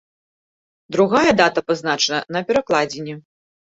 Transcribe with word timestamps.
Другая 0.97 1.31
дата 1.43 1.65
пазначана 1.69 2.25
на 2.35 2.45
перакладзіне. 2.53 3.21